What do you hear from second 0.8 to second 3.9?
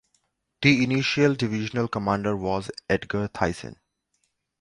initial divisional commander was Edgar Theisen.